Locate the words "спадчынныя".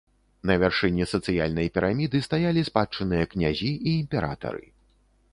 2.69-3.25